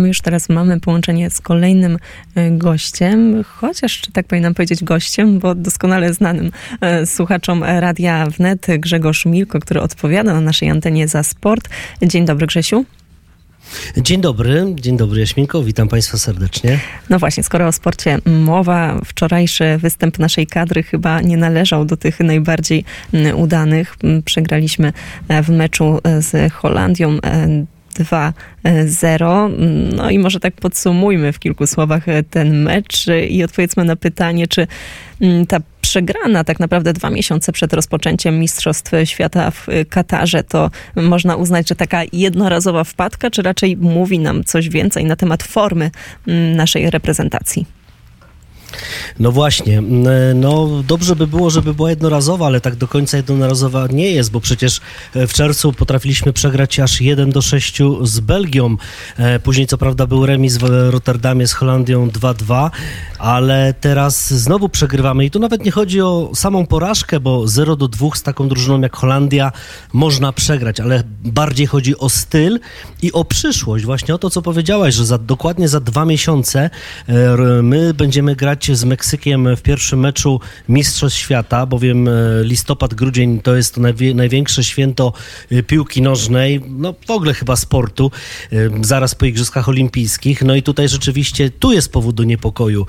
My 0.00 0.08
już 0.08 0.20
teraz 0.20 0.48
mamy 0.48 0.80
połączenie 0.80 1.30
z 1.30 1.40
kolejnym 1.40 1.98
e, 2.34 2.50
gościem, 2.50 3.44
chociaż, 3.44 4.00
czy 4.00 4.12
tak 4.12 4.26
powinnam 4.26 4.54
powiedzieć 4.54 4.84
gościem, 4.84 5.38
bo 5.38 5.54
doskonale 5.54 6.14
znanym 6.14 6.50
e, 6.80 7.06
słuchaczom 7.06 7.64
Radia 7.64 8.26
Wnet, 8.26 8.66
Grzegorz 8.78 9.26
Milko, 9.26 9.60
który 9.60 9.80
odpowiada 9.80 10.34
na 10.34 10.40
naszej 10.40 10.70
antenie 10.70 11.08
za 11.08 11.22
sport. 11.22 11.68
Dzień 12.02 12.24
dobry 12.24 12.46
Grzesiu. 12.46 12.84
Dzień 13.96 14.20
dobry, 14.20 14.66
dzień 14.74 14.96
dobry 14.96 15.20
Jaśminko, 15.20 15.62
witam 15.62 15.88
Państwa 15.88 16.18
serdecznie. 16.18 16.78
No 17.10 17.18
właśnie, 17.18 17.42
skoro 17.42 17.66
o 17.66 17.72
sporcie 17.72 18.18
mowa, 18.26 19.00
wczorajszy 19.04 19.78
występ 19.78 20.18
naszej 20.18 20.46
kadry 20.46 20.82
chyba 20.82 21.20
nie 21.20 21.36
należał 21.36 21.84
do 21.84 21.96
tych 21.96 22.20
najbardziej 22.20 22.84
udanych. 23.36 23.96
Przegraliśmy 24.24 24.92
w 25.42 25.48
meczu 25.48 25.98
z 26.20 26.52
Holandią 26.52 27.18
2-0. 28.00 29.50
No 29.96 30.10
i 30.10 30.18
może 30.18 30.40
tak 30.40 30.54
podsumujmy 30.54 31.32
w 31.32 31.38
kilku 31.38 31.66
słowach 31.66 32.04
ten 32.30 32.62
mecz 32.62 33.06
i 33.28 33.44
odpowiedzmy 33.44 33.84
na 33.84 33.96
pytanie, 33.96 34.46
czy 34.46 34.66
ta 35.48 35.60
przegrana 35.80 36.44
tak 36.44 36.60
naprawdę 36.60 36.92
dwa 36.92 37.10
miesiące 37.10 37.52
przed 37.52 37.72
rozpoczęciem 37.72 38.38
Mistrzostw 38.38 38.92
Świata 39.04 39.50
w 39.50 39.66
Katarze, 39.88 40.44
to 40.44 40.70
można 40.96 41.36
uznać, 41.36 41.68
że 41.68 41.76
taka 41.76 42.02
jednorazowa 42.12 42.84
wpadka, 42.84 43.30
czy 43.30 43.42
raczej 43.42 43.76
mówi 43.76 44.18
nam 44.18 44.44
coś 44.44 44.68
więcej 44.68 45.04
na 45.04 45.16
temat 45.16 45.42
formy 45.42 45.90
naszej 46.56 46.90
reprezentacji? 46.90 47.66
No 49.18 49.32
właśnie, 49.32 49.82
no 50.34 50.82
dobrze 50.86 51.16
by 51.16 51.26
było, 51.26 51.50
żeby 51.50 51.74
była 51.74 51.90
jednorazowa, 51.90 52.46
ale 52.46 52.60
tak 52.60 52.76
do 52.76 52.88
końca 52.88 53.16
jednorazowa 53.16 53.86
nie 53.86 54.10
jest, 54.10 54.30
bo 54.30 54.40
przecież 54.40 54.80
e, 55.14 55.26
w 55.26 55.32
czerwcu 55.32 55.72
potrafiliśmy 55.72 56.32
przegrać 56.32 56.80
aż 56.80 57.00
1 57.00 57.30
do 57.30 57.42
6 57.42 57.78
z 58.02 58.20
Belgią. 58.20 58.76
E, 59.16 59.38
później 59.38 59.66
co 59.66 59.78
prawda 59.78 60.06
był 60.06 60.26
remis 60.26 60.56
w 60.56 60.90
Rotterdamie 60.90 61.46
z 61.46 61.52
Holandią 61.52 62.08
2-2, 62.08 62.70
ale 63.18 63.74
teraz 63.80 64.34
znowu 64.34 64.68
przegrywamy 64.68 65.24
i 65.24 65.30
tu 65.30 65.38
nawet 65.38 65.64
nie 65.64 65.70
chodzi 65.70 66.00
o 66.00 66.30
samą 66.34 66.66
porażkę, 66.66 67.20
bo 67.20 67.48
0 67.48 67.76
do 67.76 67.88
2 67.88 68.08
z 68.14 68.22
taką 68.22 68.48
drużyną 68.48 68.80
jak 68.80 68.96
Holandia 68.96 69.52
można 69.92 70.32
przegrać, 70.32 70.80
ale 70.80 71.02
bardziej 71.24 71.66
chodzi 71.66 71.98
o 71.98 72.08
styl 72.08 72.60
i 73.02 73.12
o 73.12 73.24
przyszłość. 73.24 73.84
Właśnie 73.84 74.14
o 74.14 74.18
to, 74.18 74.30
co 74.30 74.42
powiedziałaś, 74.42 74.94
że 74.94 75.06
za, 75.06 75.18
dokładnie 75.18 75.68
za 75.68 75.80
dwa 75.80 76.04
miesiące 76.04 76.70
e, 77.08 77.36
my 77.62 77.94
będziemy 77.94 78.36
grać 78.36 78.59
z 78.66 78.84
Meksykiem 78.84 79.56
w 79.56 79.62
pierwszym 79.62 80.00
meczu 80.00 80.40
Mistrzostw 80.68 81.18
Świata, 81.18 81.66
bowiem 81.66 82.08
e, 82.08 82.12
listopad, 82.42 82.94
grudzień 82.94 83.40
to 83.40 83.56
jest 83.56 83.76
największe 84.14 84.64
święto 84.64 85.12
e, 85.50 85.62
piłki 85.62 86.02
nożnej, 86.02 86.60
no 86.68 86.94
w 87.06 87.10
ogóle 87.10 87.34
chyba 87.34 87.56
sportu, 87.56 88.10
e, 88.52 88.56
zaraz 88.80 89.14
po 89.14 89.26
Igrzyskach 89.26 89.68
Olimpijskich. 89.68 90.42
No 90.42 90.54
i 90.54 90.62
tutaj 90.62 90.88
rzeczywiście 90.88 91.50
tu 91.50 91.72
jest 91.72 91.92
powód 91.92 92.16
do 92.16 92.24
niepokoju, 92.24 92.86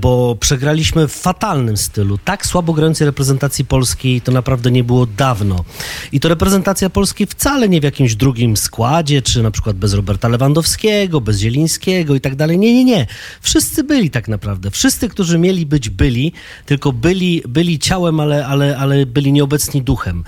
bo 0.00 0.36
przegraliśmy 0.40 1.08
w 1.08 1.12
fatalnym 1.12 1.76
stylu. 1.76 2.18
Tak 2.18 2.46
słabo 2.46 2.72
grającej 2.72 3.04
reprezentacji 3.04 3.64
Polski 3.64 4.20
to 4.20 4.32
naprawdę 4.32 4.70
nie 4.70 4.84
było 4.84 5.06
dawno. 5.06 5.64
I 6.12 6.20
to 6.20 6.28
reprezentacja 6.28 6.90
Polski 6.90 7.26
wcale 7.26 7.68
nie 7.68 7.80
w 7.80 7.84
jakimś 7.84 8.14
drugim 8.14 8.56
składzie, 8.56 9.22
czy 9.22 9.42
na 9.42 9.50
przykład 9.50 9.76
bez 9.76 9.94
Roberta 9.94 10.28
Lewandowskiego, 10.28 11.20
bez 11.20 11.38
Zielińskiego 11.38 12.14
i 12.14 12.20
tak 12.20 12.36
dalej. 12.36 12.58
Nie, 12.58 12.74
nie, 12.74 12.84
nie. 12.84 13.06
Wszyscy 13.40 13.84
byli 13.84 14.10
tak 14.10 14.28
naprawdę. 14.28 14.70
Wszyscy 14.70 14.87
wszyscy, 14.88 15.08
którzy 15.08 15.38
mieli 15.38 15.66
być, 15.66 15.90
byli, 15.90 16.32
tylko 16.66 16.92
byli, 16.92 17.42
byli 17.48 17.78
ciałem, 17.78 18.20
ale, 18.20 18.46
ale, 18.46 18.78
ale 18.78 19.06
byli 19.06 19.32
nieobecni 19.32 19.82
duchem. 19.82 20.24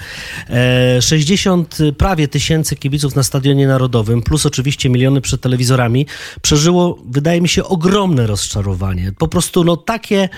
60 1.01 1.79
e, 1.81 1.93
prawie 1.93 2.29
tysięcy 2.29 2.77
kibiców 2.77 3.17
na 3.17 3.23
Stadionie 3.23 3.67
Narodowym, 3.67 4.23
plus 4.23 4.47
oczywiście 4.47 4.89
miliony 4.89 5.21
przed 5.21 5.41
telewizorami, 5.41 6.07
przeżyło, 6.43 6.99
wydaje 7.05 7.41
mi 7.41 7.49
się, 7.49 7.65
ogromne 7.65 8.27
rozczarowanie. 8.27 9.13
Po 9.19 9.29
prostu 9.29 9.65
no 9.65 9.77
takie, 9.77 10.29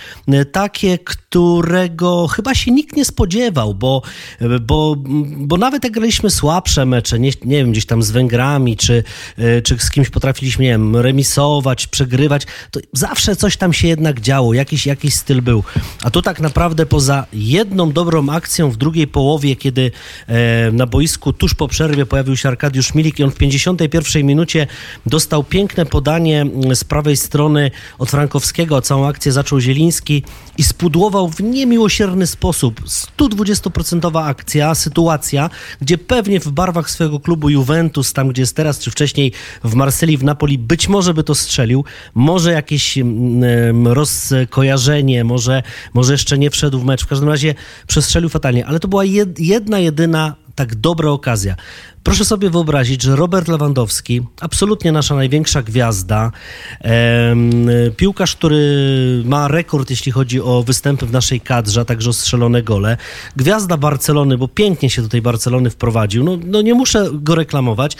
takie 0.52 0.98
którego 1.32 2.26
chyba 2.26 2.54
się 2.54 2.70
nikt 2.70 2.96
nie 2.96 3.04
spodziewał, 3.04 3.74
bo, 3.74 4.02
bo, 4.60 4.96
bo 5.36 5.56
nawet 5.56 5.84
jak 5.84 5.92
graliśmy 5.92 6.30
słabsze 6.30 6.86
mecze, 6.86 7.18
nie, 7.18 7.30
nie 7.44 7.56
wiem, 7.56 7.72
gdzieś 7.72 7.86
tam 7.86 8.02
z 8.02 8.10
Węgrami, 8.10 8.76
czy, 8.76 9.04
e, 9.38 9.62
czy 9.62 9.78
z 9.78 9.90
kimś 9.90 10.10
potrafiliśmy, 10.10 10.64
nie 10.64 10.70
wiem, 10.70 10.96
remisować, 10.96 11.86
przegrywać, 11.86 12.46
to 12.70 12.80
zawsze 12.92 13.36
coś 13.36 13.56
tam 13.56 13.72
się 13.72 13.88
jednak 13.88 14.20
działo, 14.20 14.54
jakiś, 14.54 14.86
jakiś 14.86 15.14
styl 15.14 15.42
był. 15.42 15.64
A 16.02 16.10
tu 16.10 16.22
tak 16.22 16.40
naprawdę 16.40 16.86
poza 16.86 17.26
jedną 17.32 17.92
dobrą 17.92 18.28
akcją 18.28 18.70
w 18.70 18.76
drugiej 18.76 19.06
połowie, 19.06 19.56
kiedy 19.56 19.90
e, 20.26 20.72
na 20.72 20.86
boisku 20.86 21.32
tuż 21.32 21.54
po 21.54 21.68
przerwie 21.68 22.06
pojawił 22.06 22.36
się 22.36 22.48
Arkadiusz 22.48 22.94
Milik 22.94 23.18
i 23.18 23.24
on 23.24 23.30
w 23.30 23.36
51 23.36 24.26
minucie 24.26 24.66
dostał 25.06 25.44
piękne 25.44 25.86
podanie 25.86 26.40
mm, 26.40 26.76
z 26.76 26.84
prawej 26.84 27.16
strony 27.16 27.70
od 27.98 28.10
Frankowskiego, 28.10 28.82
całą 28.82 29.06
akcję 29.06 29.32
zaczął 29.32 29.60
Zieliński 29.60 30.22
i 30.58 30.62
spudłował 30.62 31.21
w 31.28 31.42
niemiłosierny 31.42 32.26
sposób 32.26 32.80
120% 33.18 34.24
akcja, 34.24 34.74
sytuacja, 34.74 35.50
gdzie 35.80 35.98
pewnie 35.98 36.40
w 36.40 36.48
barwach 36.48 36.90
swojego 36.90 37.20
klubu 37.20 37.50
Juventus, 37.50 38.12
tam 38.12 38.28
gdzie 38.28 38.42
jest 38.42 38.56
teraz, 38.56 38.78
czy 38.78 38.90
wcześniej 38.90 39.32
w 39.64 39.74
Marsylii, 39.74 40.18
w 40.18 40.24
Napoli, 40.24 40.58
być 40.58 40.88
może 40.88 41.14
by 41.14 41.24
to 41.24 41.34
strzelił, 41.34 41.84
może 42.14 42.52
jakieś 42.52 42.98
mm, 42.98 43.88
roz 43.88 44.34
skojarzenie, 44.46 45.24
może, 45.24 45.62
może 45.94 46.12
jeszcze 46.12 46.38
nie 46.38 46.50
wszedł 46.50 46.78
w 46.78 46.84
mecz. 46.84 47.04
W 47.04 47.06
każdym 47.06 47.28
razie 47.28 47.54
przestrzelił 47.86 48.28
fatalnie, 48.28 48.66
ale 48.66 48.80
to 48.80 48.88
była 48.88 49.04
jedna, 49.38 49.78
jedyna 49.78 50.36
tak 50.54 50.74
dobra 50.74 51.10
okazja. 51.10 51.56
Proszę 52.02 52.24
sobie 52.24 52.50
wyobrazić, 52.50 53.02
że 53.02 53.16
Robert 53.16 53.48
Lewandowski, 53.48 54.22
absolutnie 54.40 54.92
nasza 54.92 55.14
największa 55.14 55.62
gwiazda, 55.62 56.32
piłkarz, 57.96 58.36
który 58.36 59.22
ma 59.24 59.48
rekord, 59.48 59.90
jeśli 59.90 60.12
chodzi 60.12 60.40
o 60.40 60.62
występy 60.62 61.06
w 61.06 61.12
naszej 61.12 61.40
kadrze, 61.40 61.80
a 61.80 61.84
także 61.84 62.10
o 62.10 62.12
strzelone 62.12 62.62
gole, 62.62 62.96
gwiazda 63.36 63.76
Barcelony, 63.76 64.38
bo 64.38 64.48
pięknie 64.48 64.90
się 64.90 65.02
do 65.02 65.08
tej 65.08 65.22
Barcelony 65.22 65.70
wprowadził, 65.70 66.24
no, 66.24 66.38
no 66.44 66.62
nie 66.62 66.74
muszę 66.74 67.10
go 67.12 67.34
reklamować, 67.34 67.96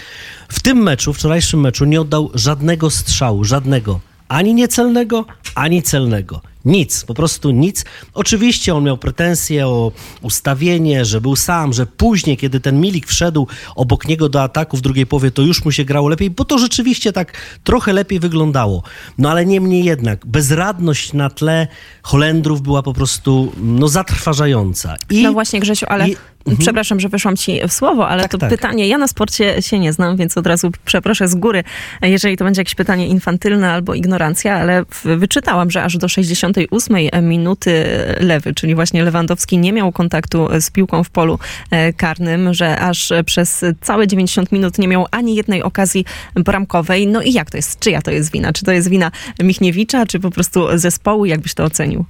w 0.48 0.60
tym 0.60 0.78
meczu, 0.78 1.12
wczorajszym 1.12 1.60
meczu 1.60 1.84
nie 1.84 2.00
oddał 2.00 2.30
żadnego 2.34 2.90
strzału, 2.90 3.44
żadnego. 3.44 4.00
Ani 4.28 4.54
niecelnego, 4.54 5.24
ani 5.54 5.82
celnego. 5.82 6.40
Nic, 6.64 7.04
po 7.04 7.14
prostu 7.14 7.50
nic. 7.50 7.84
Oczywiście 8.14 8.74
on 8.74 8.84
miał 8.84 8.98
pretensje 8.98 9.66
o 9.68 9.92
ustawienie, 10.22 11.04
że 11.04 11.20
był 11.20 11.36
sam, 11.36 11.72
że 11.72 11.86
później, 11.86 12.36
kiedy 12.36 12.60
ten 12.60 12.80
Milik 12.80 13.06
wszedł 13.06 13.46
obok 13.76 14.08
niego 14.08 14.28
do 14.28 14.42
ataku 14.42 14.76
w 14.76 14.80
drugiej 14.80 15.06
połowie, 15.06 15.30
to 15.30 15.42
już 15.42 15.64
mu 15.64 15.72
się 15.72 15.84
grało 15.84 16.08
lepiej, 16.08 16.30
bo 16.30 16.44
to 16.44 16.58
rzeczywiście 16.58 17.12
tak 17.12 17.32
trochę 17.64 17.92
lepiej 17.92 18.20
wyglądało. 18.20 18.82
No 19.18 19.30
ale 19.30 19.46
niemniej 19.46 19.84
jednak, 19.84 20.26
bezradność 20.26 21.12
na 21.12 21.30
tle 21.30 21.68
Holendrów 22.02 22.62
była 22.62 22.82
po 22.82 22.92
prostu 22.92 23.52
no, 23.56 23.88
zatrważająca. 23.88 24.96
I, 25.10 25.22
no 25.22 25.32
właśnie, 25.32 25.60
Grzesiu, 25.60 25.86
ale 25.88 26.08
i, 26.08 26.16
Mhm. 26.46 26.56
Przepraszam, 26.58 27.00
że 27.00 27.08
wyszłam 27.08 27.36
ci 27.36 27.60
w 27.68 27.72
słowo, 27.72 28.08
ale 28.08 28.22
tak, 28.22 28.30
to 28.30 28.38
tak. 28.38 28.50
pytanie, 28.50 28.88
ja 28.88 28.98
na 28.98 29.08
sporcie 29.08 29.62
się 29.62 29.78
nie 29.78 29.92
znam, 29.92 30.16
więc 30.16 30.38
od 30.38 30.46
razu 30.46 30.70
przeproszę 30.84 31.28
z 31.28 31.34
góry, 31.34 31.64
jeżeli 32.02 32.36
to 32.36 32.44
będzie 32.44 32.60
jakieś 32.60 32.74
pytanie 32.74 33.06
infantylne 33.06 33.72
albo 33.72 33.94
ignorancja, 33.94 34.56
ale 34.56 34.84
wyczytałam, 35.04 35.70
że 35.70 35.82
aż 35.82 35.98
do 35.98 36.08
68 36.08 36.96
minuty 37.22 37.84
lewy, 38.20 38.54
czyli 38.54 38.74
właśnie 38.74 39.04
Lewandowski 39.04 39.58
nie 39.58 39.72
miał 39.72 39.92
kontaktu 39.92 40.48
z 40.60 40.70
piłką 40.70 41.04
w 41.04 41.10
polu 41.10 41.38
e, 41.70 41.92
karnym, 41.92 42.54
że 42.54 42.78
aż 42.78 43.12
przez 43.26 43.64
całe 43.80 44.06
90 44.06 44.52
minut 44.52 44.78
nie 44.78 44.88
miał 44.88 45.06
ani 45.10 45.34
jednej 45.34 45.62
okazji 45.62 46.04
bramkowej. 46.34 47.06
No 47.06 47.22
i 47.22 47.32
jak 47.32 47.50
to 47.50 47.56
jest? 47.56 47.80
Czyja 47.80 48.02
to 48.02 48.10
jest 48.10 48.32
wina? 48.32 48.52
Czy 48.52 48.64
to 48.64 48.72
jest 48.72 48.88
wina 48.88 49.10
Michniewicza, 49.42 50.06
czy 50.06 50.20
po 50.20 50.30
prostu 50.30 50.78
zespołu? 50.78 51.24
Jakbyś 51.24 51.54
to 51.54 51.64
ocenił? 51.64 52.04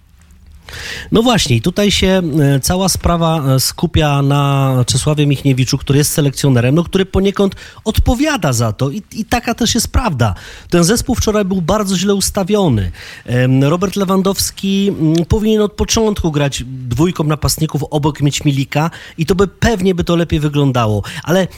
No 1.12 1.22
właśnie, 1.22 1.60
tutaj 1.60 1.90
się 1.90 2.22
e, 2.40 2.60
cała 2.60 2.88
sprawa 2.88 3.44
e, 3.44 3.60
skupia 3.60 4.22
na 4.22 4.74
Czesławie 4.86 5.26
Michniewiczu, 5.26 5.78
który 5.78 5.98
jest 5.98 6.12
selekcjonerem, 6.12 6.74
no, 6.74 6.84
który 6.84 7.06
poniekąd 7.06 7.54
odpowiada 7.84 8.52
za 8.52 8.72
to 8.72 8.90
i, 8.90 9.02
i 9.12 9.24
taka 9.24 9.54
też 9.54 9.74
jest 9.74 9.88
prawda. 9.88 10.34
Ten 10.70 10.84
zespół 10.84 11.14
wczoraj 11.14 11.44
był 11.44 11.62
bardzo 11.62 11.96
źle 11.96 12.14
ustawiony. 12.14 12.92
Robert 13.62 13.96
Lewandowski 13.96 14.88
mm, 14.88 15.24
powinien 15.24 15.62
od 15.62 15.72
początku 15.72 16.30
grać 16.30 16.64
dwójką 16.66 17.24
napastników 17.24 17.84
obok 17.90 18.20
mieć 18.20 18.44
Milika 18.44 18.90
i 19.18 19.26
to 19.26 19.34
by 19.34 19.48
pewnie 19.48 19.94
by 19.94 20.04
to 20.04 20.16
lepiej 20.16 20.40
wyglądało. 20.40 21.02
Ale 21.22 21.48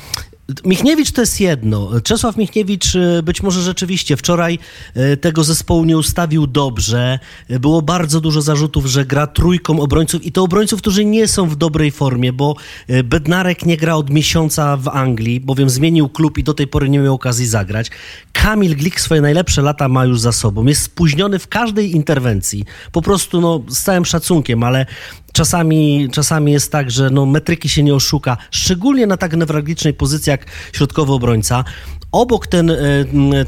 Michniewicz 0.65 1.13
to 1.13 1.21
jest 1.21 1.41
jedno. 1.41 1.91
Czesław 2.01 2.37
Michniewicz 2.37 2.97
e, 2.97 3.23
być 3.23 3.43
może 3.43 3.63
rzeczywiście 3.63 4.17
wczoraj 4.17 4.59
e, 4.95 5.17
tego 5.17 5.45
zespołu 5.45 5.85
nie 5.85 5.99
ustawił 5.99 6.47
dobrze. 6.47 7.19
E, 7.49 7.61
było 7.61 7.83
bardzo 7.83 8.21
dużo 8.21 8.43
zarzutów, 8.43 8.87
że 8.87 9.05
gra 9.05 9.27
trójką 9.27 9.81
obrońców 9.81 10.25
i 10.25 10.33
to 10.33 10.43
obrońców, 10.43 10.81
którzy 10.81 11.05
nie 11.05 11.29
są 11.29 11.49
w 11.49 11.57
dobrej 11.57 11.91
formie, 11.91 12.33
bo 12.33 12.57
Bednarek 13.05 13.67
nie 13.67 13.77
gra 13.77 13.95
od 13.95 14.11
miesiąca 14.11 14.77
w 14.77 14.89
Anglii, 14.89 15.41
bowiem 15.41 15.71
zmienił 15.71 16.09
klub 16.09 16.39
i 16.39 16.45
do 16.45 16.55
tej 16.55 16.67
pory 16.67 16.89
nie 16.89 16.99
miał 16.99 17.15
okazji 17.15 17.47
zagrać. 17.47 17.91
Kamil 18.33 18.77
Glik 18.77 19.01
swoje 19.01 19.21
najlepsze 19.21 19.63
lata 19.63 19.89
ma 19.89 20.05
już 20.05 20.21
za 20.21 20.33
sobą. 20.33 20.67
Jest 20.67 20.83
spóźniony 20.83 21.39
w 21.39 21.49
każdej 21.49 21.97
interwencji. 21.97 22.65
Po 22.93 23.03
prostu 23.03 23.41
no, 23.41 23.63
z 23.69 23.83
całym 23.83 24.05
szacunkiem, 24.05 24.63
ale 24.63 24.87
czasami, 25.35 26.09
czasami 26.13 26.53
jest 26.53 26.73
tak, 26.73 26.91
że 26.91 27.11
no, 27.11 27.27
metryki 27.27 27.69
się 27.69 27.83
nie 27.83 27.95
oszuka, 27.95 28.37
szczególnie 28.51 29.07
na 29.07 29.17
tak 29.17 29.37
newralgicznej 29.37 29.95
pozycji 29.95 30.31
jak 30.31 30.47
środkowy 30.73 31.13
obrońca. 31.13 31.65
Obok 32.13 32.47
ten, 32.47 32.71
e, 32.71 32.77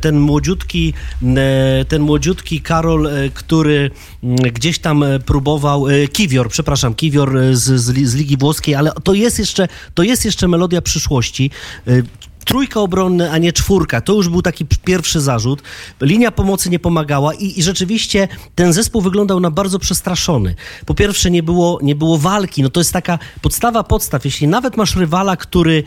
ten 0.00 0.18
młodziutki, 0.20 0.94
e, 1.36 1.84
ten 1.84 2.02
młodziutki 2.02 2.60
Karol, 2.60 3.06
e, 3.06 3.10
który 3.34 3.90
gdzieś 4.52 4.78
tam 4.78 5.04
próbował, 5.26 5.84
Kiwior, 6.12 6.48
przepraszam, 6.48 6.94
Kiwior 6.94 7.38
z, 7.52 7.62
z, 7.62 8.08
z 8.08 8.14
Ligi 8.14 8.36
Włoskiej, 8.36 8.74
ale 8.74 8.92
to 9.04 9.14
jest 9.14 9.38
jeszcze, 9.38 9.68
to 9.94 10.02
jest 10.02 10.24
jeszcze 10.24 10.48
melodia 10.48 10.82
przyszłości 10.82 11.50
trójka 12.46 12.80
obronna, 12.80 13.30
a 13.30 13.38
nie 13.38 13.52
czwórka. 13.52 14.00
To 14.00 14.12
już 14.12 14.28
był 14.28 14.42
taki 14.42 14.66
pierwszy 14.84 15.20
zarzut. 15.20 15.62
Linia 16.00 16.30
pomocy 16.30 16.70
nie 16.70 16.78
pomagała 16.78 17.34
i, 17.34 17.58
i, 17.58 17.62
rzeczywiście 17.62 18.28
ten 18.54 18.72
zespół 18.72 19.02
wyglądał 19.02 19.40
na 19.40 19.50
bardzo 19.50 19.78
przestraszony. 19.78 20.54
Po 20.86 20.94
pierwsze 20.94 21.30
nie 21.30 21.42
było, 21.42 21.78
nie 21.82 21.94
było 21.94 22.18
walki. 22.18 22.62
No 22.62 22.70
to 22.70 22.80
jest 22.80 22.92
taka 22.92 23.18
podstawa 23.42 23.84
podstaw. 23.84 24.24
Jeśli 24.24 24.48
nawet 24.48 24.76
masz 24.76 24.96
rywala, 24.96 25.36
który 25.36 25.82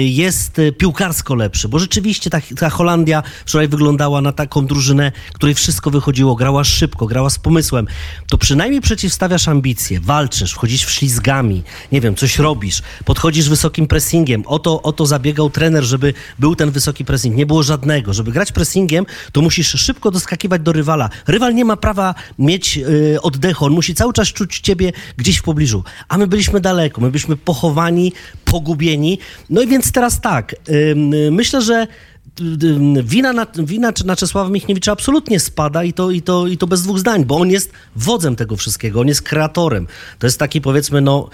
jest 0.00 0.58
y, 0.58 0.72
piłkarsko 0.72 1.34
lepszy, 1.34 1.68
bo 1.68 1.78
rzeczywiście 1.78 2.30
ta, 2.30 2.40
ta 2.58 2.70
Holandia 2.70 3.22
wczoraj 3.46 3.68
wyglądała 3.68 4.20
na 4.20 4.32
taką 4.32 4.66
drużynę, 4.66 5.12
której 5.32 5.54
wszystko 5.54 5.90
wychodziło, 5.90 6.34
grała 6.34 6.64
szybko, 6.64 7.06
grała 7.06 7.30
z 7.30 7.38
pomysłem, 7.38 7.86
to 8.28 8.38
przynajmniej 8.38 8.80
przeciwstawiasz 8.80 9.48
ambicje, 9.48 10.00
walczysz, 10.00 10.52
wchodzisz 10.52 10.84
w 10.84 10.90
ślizgami, 10.90 11.62
nie 11.92 12.00
wiem, 12.00 12.14
coś 12.14 12.38
robisz, 12.38 12.82
podchodzisz 13.04 13.48
wysokim 13.48 13.86
pressingiem. 13.86 14.42
O 14.46 14.58
to, 14.58 14.82
o 14.82 14.92
to 14.92 15.06
zabiegał 15.06 15.50
trener, 15.50 15.87
żeby 15.88 16.14
był 16.38 16.56
ten 16.56 16.70
wysoki 16.70 17.04
pressing. 17.04 17.36
Nie 17.36 17.46
było 17.46 17.62
żadnego. 17.62 18.12
Żeby 18.12 18.32
grać 18.32 18.52
pressingiem, 18.52 19.06
to 19.32 19.42
musisz 19.42 19.68
szybko 19.68 20.10
doskakiwać 20.10 20.62
do 20.62 20.72
rywala. 20.72 21.10
Rywal 21.26 21.54
nie 21.54 21.64
ma 21.64 21.76
prawa 21.76 22.14
mieć 22.38 22.76
yy, 22.76 23.20
oddechu, 23.22 23.64
on 23.64 23.72
musi 23.72 23.94
cały 23.94 24.12
czas 24.12 24.28
czuć 24.28 24.60
ciebie 24.60 24.92
gdzieś 25.16 25.36
w 25.38 25.42
pobliżu. 25.42 25.84
A 26.08 26.18
my 26.18 26.26
byliśmy 26.26 26.60
daleko, 26.60 27.00
my 27.00 27.10
byliśmy 27.10 27.36
pochowani, 27.36 28.12
pogubieni. 28.44 29.18
No 29.50 29.62
i 29.62 29.66
więc 29.66 29.92
teraz 29.92 30.20
tak, 30.20 30.56
yy, 30.68 31.30
myślę, 31.30 31.62
że 31.62 31.86
wina 33.02 33.32
na, 33.32 33.46
wina 33.58 33.92
na 34.04 34.16
Czesława 34.16 34.50
Michniewicza 34.50 34.92
absolutnie 34.92 35.40
spada 35.40 35.84
i 35.84 35.92
to, 35.92 36.10
i, 36.10 36.22
to, 36.22 36.46
i 36.46 36.58
to 36.58 36.66
bez 36.66 36.82
dwóch 36.82 36.98
zdań, 36.98 37.24
bo 37.24 37.36
on 37.36 37.50
jest 37.50 37.72
wodzem 37.96 38.36
tego 38.36 38.56
wszystkiego, 38.56 39.00
on 39.00 39.08
jest 39.08 39.22
kreatorem. 39.22 39.86
To 40.18 40.26
jest 40.26 40.38
taki 40.38 40.60
powiedzmy 40.60 41.00
no, 41.00 41.30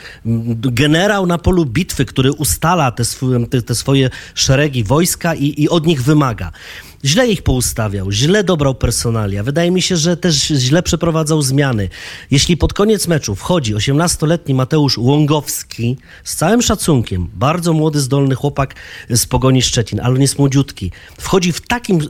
generał 0.55 1.27
na 1.27 1.39
polu 1.39 1.65
bitwy, 1.65 2.05
który 2.05 2.33
ustala 2.33 2.91
te, 2.91 3.03
sw 3.03 3.47
te, 3.51 3.63
te 3.63 3.75
swoje 3.75 4.11
szeregi 4.35 4.85
wojska 4.85 5.35
i, 5.35 5.63
i 5.63 5.69
od 5.69 5.87
nich 5.87 6.03
wymaga 6.03 6.53
źle 7.05 7.29
ich 7.29 7.43
poustawiał, 7.43 8.13
źle 8.13 8.45
dobrał 8.45 8.75
personalia. 8.75 9.43
Wydaje 9.43 9.71
mi 9.71 9.83
się, 9.83 9.97
że 9.97 10.17
też 10.17 10.35
źle 10.47 10.83
przeprowadzał 10.83 11.43
zmiany. 11.43 11.89
Jeśli 12.31 12.57
pod 12.57 12.73
koniec 12.73 13.09
meczu 13.09 13.35
wchodzi 13.35 13.75
18-letni 13.75 14.55
Mateusz 14.55 14.99
Łągowski, 14.99 15.97
z 16.25 16.37
całym 16.37 16.63
szacunkiem, 16.63 17.29
bardzo 17.35 17.73
młody, 17.73 18.01
zdolny 18.01 18.35
chłopak 18.35 18.75
z 19.11 19.27
Pogoni 19.27 19.63
Szczecin, 19.63 20.01
ale 20.01 20.15
on 20.15 20.21
jest 20.21 20.39
młodziutki, 20.39 20.91
wchodzi 21.21 21.53
w 21.53 21.61
takim 21.61 22.01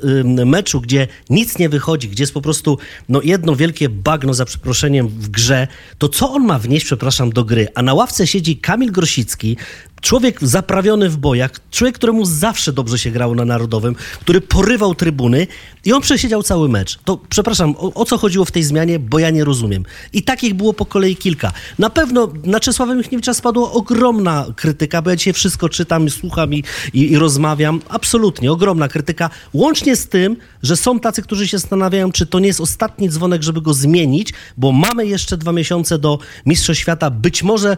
meczu, 0.46 0.80
gdzie 0.80 1.08
nic 1.30 1.58
nie 1.58 1.68
wychodzi, 1.68 2.08
gdzie 2.08 2.22
jest 2.22 2.34
po 2.34 2.40
prostu 2.40 2.78
no, 3.08 3.20
jedno 3.22 3.56
wielkie 3.56 3.88
bagno, 3.88 4.34
za 4.34 4.44
przeproszeniem, 4.44 5.08
w 5.08 5.28
grze, 5.28 5.68
to 5.98 6.08
co 6.08 6.32
on 6.32 6.44
ma 6.44 6.58
wnieść, 6.58 6.86
przepraszam, 6.86 7.30
do 7.30 7.44
gry? 7.44 7.68
A 7.74 7.82
na 7.82 7.94
ławce 7.94 8.26
siedzi 8.26 8.56
Kamil 8.56 8.92
Grosicki, 8.92 9.56
człowiek 10.04 10.38
zaprawiony 10.42 11.08
w 11.08 11.16
bojach, 11.16 11.50
człowiek, 11.70 11.94
któremu 11.94 12.24
zawsze 12.24 12.72
dobrze 12.72 12.98
się 12.98 13.10
grało 13.10 13.34
na 13.34 13.44
Narodowym, 13.44 13.94
który 14.20 14.40
porywał 14.40 14.94
trybuny 14.94 15.46
i 15.84 15.92
on 15.92 16.00
przesiedział 16.00 16.42
cały 16.42 16.68
mecz. 16.68 16.98
To 17.04 17.20
przepraszam, 17.28 17.74
o, 17.78 17.94
o 17.94 18.04
co 18.04 18.18
chodziło 18.18 18.44
w 18.44 18.50
tej 18.50 18.62
zmianie, 18.62 18.98
bo 18.98 19.18
ja 19.18 19.30
nie 19.30 19.44
rozumiem. 19.44 19.84
I 20.12 20.22
takich 20.22 20.54
było 20.54 20.72
po 20.72 20.86
kolei 20.86 21.16
kilka. 21.16 21.52
Na 21.78 21.90
pewno 21.90 22.32
na 22.44 22.60
Czesława 22.60 22.94
Michniewicza 22.94 23.34
spadła 23.34 23.72
ogromna 23.72 24.46
krytyka, 24.56 25.02
bo 25.02 25.10
ja 25.10 25.16
dzisiaj 25.16 25.32
wszystko 25.32 25.68
czytam, 25.68 26.10
słucham 26.10 26.54
i, 26.54 26.64
i, 26.94 27.12
i 27.12 27.18
rozmawiam. 27.18 27.80
Absolutnie, 27.88 28.52
ogromna 28.52 28.88
krytyka. 28.88 29.30
Łącznie 29.52 29.96
z 29.96 30.08
tym, 30.08 30.36
że 30.62 30.76
są 30.76 31.00
tacy, 31.00 31.22
którzy 31.22 31.48
się 31.48 31.58
zastanawiają, 31.58 32.12
czy 32.12 32.26
to 32.26 32.38
nie 32.40 32.46
jest 32.46 32.60
ostatni 32.60 33.08
dzwonek, 33.08 33.42
żeby 33.42 33.60
go 33.60 33.74
zmienić, 33.74 34.32
bo 34.56 34.72
mamy 34.72 35.06
jeszcze 35.06 35.36
dwa 35.36 35.52
miesiące 35.52 35.98
do 35.98 36.18
Mistrzostw 36.46 36.82
Świata. 36.82 37.10
Być 37.10 37.42
może 37.42 37.76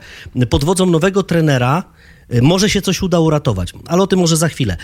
pod 0.51 0.65
wodzą 0.65 0.87
nowego 0.87 1.23
trenera 1.23 1.96
może 2.43 2.71
się 2.71 2.83
coś 2.83 3.03
uda 3.03 3.21
uratować, 3.21 3.73
ale 3.87 4.03
o 4.03 4.07
tym 4.07 4.19
może 4.19 4.37
za 4.37 4.49
chwilę. 4.49 4.77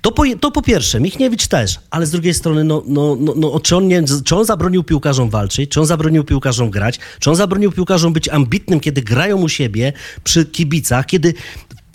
To 0.00 0.12
po, 0.12 0.22
to 0.40 0.50
po 0.50 0.62
pierwsze, 0.62 1.00
Michniewicz 1.00 1.46
też, 1.46 1.80
ale 1.90 2.06
z 2.06 2.10
drugiej 2.10 2.34
strony, 2.34 2.64
no, 2.64 2.82
no, 2.86 3.16
no, 3.20 3.34
no 3.36 3.60
czy, 3.60 3.76
on 3.76 3.88
nie, 3.88 4.04
czy 4.24 4.36
on 4.36 4.44
zabronił 4.44 4.84
piłkarzom 4.84 5.30
walczyć, 5.30 5.70
czy 5.70 5.80
on 5.80 5.86
zabronił 5.86 6.24
piłkarzom 6.24 6.70
grać, 6.70 6.98
czy 7.18 7.30
on 7.30 7.36
zabronił 7.36 7.72
piłkarzom 7.72 8.12
być 8.12 8.28
ambitnym, 8.28 8.80
kiedy 8.80 9.02
grają 9.02 9.36
u 9.36 9.48
siebie 9.48 9.92
przy 10.24 10.44
kibicach, 10.44 11.06
kiedy 11.06 11.34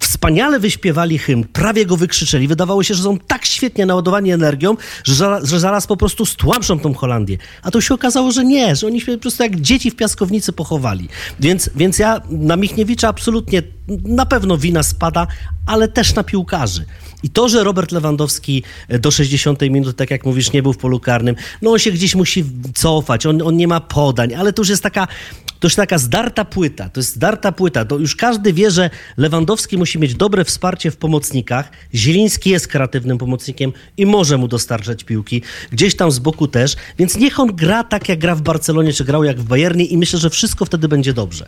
wspaniale 0.05 0.59
wyśpiewali 0.59 1.17
hymn, 1.17 1.43
prawie 1.43 1.85
go 1.85 1.97
wykrzyczeli. 1.97 2.47
Wydawało 2.47 2.83
się, 2.83 2.93
że 2.93 3.03
są 3.03 3.17
tak 3.17 3.45
świetnie 3.45 3.85
naładowani 3.85 4.31
energią, 4.31 4.77
że, 5.03 5.39
że 5.43 5.59
zaraz 5.59 5.87
po 5.87 5.97
prostu 5.97 6.25
stłamszą 6.25 6.79
tą 6.79 6.93
Holandię. 6.93 7.37
A 7.61 7.71
to 7.71 7.81
się 7.81 7.93
okazało, 7.93 8.31
że 8.31 8.45
nie, 8.45 8.75
że 8.75 8.87
oni 8.87 9.01
się 9.01 9.11
po 9.11 9.21
prostu 9.21 9.43
jak 9.43 9.61
dzieci 9.61 9.91
w 9.91 9.95
piaskownicy 9.95 10.53
pochowali. 10.53 11.09
Więc, 11.39 11.69
więc 11.75 11.99
ja 11.99 12.21
na 12.29 12.55
Michniewicza 12.55 13.07
absolutnie 13.07 13.63
na 14.03 14.25
pewno 14.25 14.57
wina 14.57 14.83
spada, 14.83 15.27
ale 15.65 15.87
też 15.87 16.15
na 16.15 16.23
piłkarzy. 16.23 16.85
I 17.25 17.30
to, 17.30 17.50
że 17.50 17.63
Robert 17.63 17.92
Lewandowski 17.92 18.63
e, 18.88 19.00
do 19.00 19.12
60 19.12 19.62
minuty, 19.62 19.94
tak 19.94 20.12
jak 20.12 20.25
mówisz, 20.25 20.54
nie 20.54 20.63
był 20.63 20.74
w 20.74 20.77
polu 20.77 21.00
karnym, 21.00 21.36
no 21.62 21.72
on 21.72 21.80
się 21.80 21.92
gdzieś 21.92 22.16
musi 22.16 22.44
cofać, 22.74 23.25
on, 23.25 23.42
on 23.42 23.57
nie 23.57 23.68
ma 23.68 23.80
podań, 23.80 24.33
ale 24.33 24.54
to 24.54 24.62
już 24.62 24.69
jest 24.69 24.83
taka 24.83 25.07
to 25.60 25.68
już 25.68 25.75
taka 25.75 25.98
zdarta 25.98 26.45
płyta, 26.45 26.89
to 26.89 27.00
jest 27.00 27.16
zdarta 27.16 27.51
płyta. 27.51 27.86
To 27.86 27.98
już 27.98 28.16
każdy 28.16 28.54
wie, 28.54 28.72
że 28.72 28.89
Lewandowski 29.18 29.77
musi 29.77 30.00
mieć 30.00 30.16
dobre 30.16 30.44
wsparcie 30.44 30.92
w 30.92 30.98
pomocnikach. 30.98 31.72
Zieliński 31.94 32.50
jest 32.50 32.68
kreatywnym 32.68 33.18
pomocnikiem 33.18 33.74
i 33.98 34.06
może 34.06 34.38
mu 34.38 34.48
dostarczać 34.48 35.04
piłki. 35.04 35.42
Gdzieś 35.72 35.95
tam 35.95 36.12
z 36.12 36.19
boku 36.19 36.48
też. 36.48 36.75
Więc 36.98 37.18
niech 37.18 37.39
on 37.39 37.56
gra 37.56 37.83
tak, 37.83 38.10
jak 38.10 38.19
gra 38.19 38.36
w 38.36 38.42
Barcelonie, 38.42 38.94
czy 38.94 39.06
grał 39.06 39.24
jak 39.24 39.39
w 39.39 39.44
Bayernie 39.44 39.86
i 39.86 39.98
myślę, 39.98 40.19
że 40.19 40.30
wszystko 40.30 40.66
wtedy 40.66 40.88
będzie 40.88 41.13
dobrze. 41.13 41.48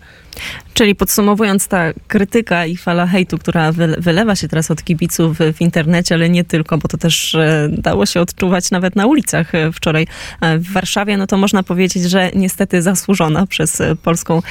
Czyli 0.73 0.95
podsumowując, 0.95 1.67
ta 1.67 1.93
krytyka 2.07 2.65
i 2.65 2.77
fala 2.77 3.07
hejtu, 3.07 3.37
która 3.37 3.71
wylewa 3.97 4.35
się 4.35 4.47
teraz 4.47 4.71
od 4.71 4.83
kibiców 4.83 5.37
w 5.37 5.61
internecie, 5.67 6.15
ale 6.15 6.29
nie 6.29 6.43
tylko, 6.43 6.77
bo 6.77 6.87
to 6.87 6.97
też 6.97 7.35
e, 7.35 7.69
dało 7.71 8.05
się 8.05 8.21
odczuwać 8.21 8.71
nawet 8.71 8.95
na 8.95 9.05
ulicach 9.05 9.55
e, 9.55 9.71
wczoraj 9.71 10.07
e, 10.41 10.57
w 10.57 10.71
Warszawie, 10.71 11.17
no 11.17 11.27
to 11.27 11.37
można 11.37 11.63
powiedzieć, 11.63 12.03
że 12.03 12.31
niestety 12.35 12.81
zasłużona 12.81 13.47
przez 13.47 13.81
polską 14.03 14.41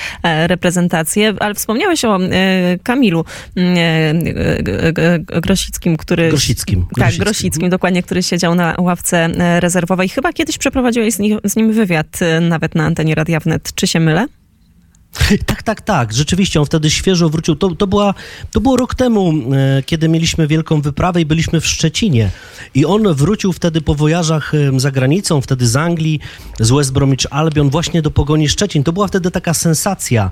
reprezentację. 0.47 1.35
Ale 1.41 1.55
wspomniałeś 1.55 2.05
o 2.05 2.19
Kamilu 2.83 3.25
Grosickim, 5.43 5.97
który... 5.97 6.29
Grosickim. 6.29 6.87
Tak, 6.99 7.15
Grosickim, 7.15 7.71
dokładnie, 7.71 8.03
który 8.03 8.23
siedział 8.23 8.55
na 8.55 8.75
ławce 8.79 9.29
rezerwowej. 9.61 10.09
Chyba 10.09 10.33
kiedyś 10.33 10.59
przeprowadziłeś 10.59 11.15
z 11.45 11.57
nim 11.57 11.73
wywiad 11.73 12.21
nawet 12.41 12.75
na 12.75 12.85
antenie 12.85 13.15
Radia 13.15 13.41
Wnet. 13.41 13.75
Czy 13.75 13.87
się 13.87 14.01
mylę? 14.01 14.27
Tak, 15.47 15.63
tak, 15.63 15.81
tak. 15.81 16.13
Rzeczywiście 16.13 16.61
on 16.61 16.67
wtedy 16.67 16.91
świeżo 16.91 17.29
wrócił. 17.29 17.57
To, 17.57 17.75
to, 17.75 17.87
była, 17.87 18.15
to 18.53 18.61
było 18.61 18.77
rok 18.77 18.95
temu, 18.95 19.33
e, 19.53 19.83
kiedy 19.83 20.09
mieliśmy 20.09 20.47
wielką 20.47 20.81
wyprawę 20.81 21.21
i 21.21 21.27
byliśmy 21.27 21.61
w 21.61 21.67
Szczecinie. 21.67 22.31
I 22.75 22.85
on 22.85 23.15
wrócił 23.15 23.53
wtedy 23.53 23.81
po 23.81 23.95
wojażach 23.95 24.55
e, 24.55 24.81
za 24.81 24.91
granicą, 24.91 25.41
wtedy 25.41 25.69
z 25.69 25.77
Anglii, 25.77 26.21
z 26.61 26.71
West 26.71 26.93
Bromwich 26.93 27.27
Albion, 27.31 27.71
właśnie 27.71 28.03
do 28.03 28.11
Pogoni 28.11 28.49
Szczecin. 28.49 28.85
To 28.85 28.93
była 28.93 29.09
wtedy 29.09 29.31
taka 29.31 29.55
sensacja. 29.55 30.31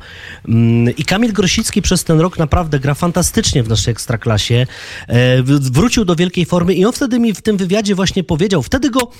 Mm, 0.48 0.96
I 0.96 1.04
Kamil 1.04 1.32
Grosicki 1.32 1.82
przez 1.82 2.04
ten 2.04 2.20
rok 2.20 2.38
naprawdę 2.38 2.80
gra 2.80 2.94
fantastycznie 2.94 3.62
w 3.62 3.68
naszej 3.68 3.92
ekstraklasie. 3.92 4.66
E, 5.08 5.42
wrócił 5.42 6.04
do 6.04 6.16
wielkiej 6.16 6.44
formy 6.44 6.74
i 6.74 6.84
on 6.84 6.92
wtedy 6.92 7.18
mi 7.18 7.34
w 7.34 7.42
tym 7.42 7.56
wywiadzie 7.56 7.94
właśnie 7.94 8.24
powiedział, 8.24 8.62
wtedy 8.62 8.90
go 8.90 9.10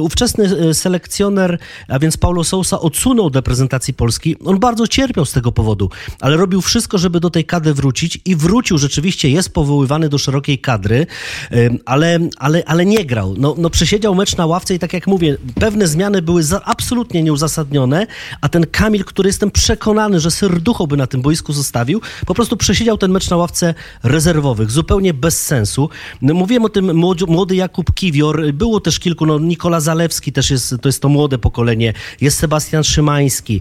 ówczesny 0.00 0.74
selekcjoner, 0.74 1.58
a 1.88 1.98
więc 1.98 2.16
Paulo 2.16 2.44
Sousa 2.44 2.80
odsunął 2.80 3.30
do 3.30 3.38
reprezentacji 3.38 3.94
Polski. 3.94 4.36
On 4.44 4.58
bardzo 4.58 4.86
cierpiał 4.86 5.11
cierpiał 5.12 5.24
z 5.24 5.32
tego 5.32 5.52
powodu, 5.52 5.90
ale 6.20 6.36
robił 6.36 6.60
wszystko, 6.60 6.98
żeby 6.98 7.20
do 7.20 7.30
tej 7.30 7.44
kadry 7.44 7.74
wrócić 7.74 8.18
i 8.24 8.36
wrócił. 8.36 8.78
Rzeczywiście 8.78 9.30
jest 9.30 9.52
powoływany 9.54 10.08
do 10.08 10.18
szerokiej 10.18 10.58
kadry, 10.58 11.06
ale, 11.84 12.18
ale, 12.38 12.62
ale 12.66 12.86
nie 12.86 13.04
grał. 13.04 13.34
No, 13.38 13.54
no 13.58 13.70
przesiedział 13.70 14.14
mecz 14.14 14.36
na 14.36 14.46
ławce 14.46 14.74
i 14.74 14.78
tak 14.78 14.92
jak 14.92 15.06
mówię, 15.06 15.36
pewne 15.60 15.86
zmiany 15.86 16.22
były 16.22 16.42
za, 16.42 16.62
absolutnie 16.64 17.22
nieuzasadnione, 17.22 18.06
a 18.40 18.48
ten 18.48 18.66
Kamil, 18.66 19.04
który 19.04 19.28
jestem 19.28 19.50
przekonany, 19.50 20.20
że 20.20 20.30
serducho 20.30 20.86
by 20.86 20.96
na 20.96 21.06
tym 21.06 21.22
boisku 21.22 21.52
zostawił, 21.52 22.00
po 22.26 22.34
prostu 22.34 22.56
przesiedział 22.56 22.98
ten 22.98 23.10
mecz 23.10 23.30
na 23.30 23.36
ławce 23.36 23.74
rezerwowych, 24.02 24.70
zupełnie 24.70 25.14
bez 25.14 25.42
sensu. 25.42 25.88
No, 26.22 26.34
mówiłem 26.34 26.64
o 26.64 26.68
tym 26.68 26.96
młody, 26.96 27.26
młody 27.26 27.56
Jakub 27.56 27.94
Kiwior, 27.94 28.52
było 28.52 28.80
też 28.80 28.98
kilku, 28.98 29.26
no 29.26 29.38
Nikola 29.38 29.80
Zalewski 29.80 30.32
też 30.32 30.50
jest, 30.50 30.74
to 30.80 30.88
jest 30.88 31.02
to 31.02 31.08
młode 31.08 31.38
pokolenie, 31.38 31.92
jest 32.20 32.38
Sebastian 32.38 32.84
Szymański, 32.84 33.60